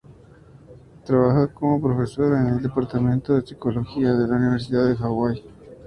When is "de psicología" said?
3.35-4.13